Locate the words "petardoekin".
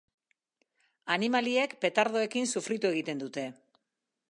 1.85-2.51